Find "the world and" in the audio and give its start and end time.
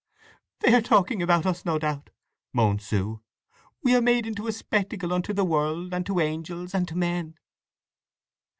5.31-6.03